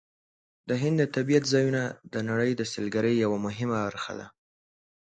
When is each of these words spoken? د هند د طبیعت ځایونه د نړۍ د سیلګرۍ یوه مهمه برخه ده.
د 0.69 0.71
هند 0.81 0.97
د 1.01 1.03
طبیعت 1.15 1.43
ځایونه 1.53 1.83
د 2.13 2.15
نړۍ 2.29 2.51
د 2.55 2.61
سیلګرۍ 2.71 3.15
یوه 3.23 3.37
مهمه 3.45 3.77
برخه 3.85 4.13
ده. 4.19 4.27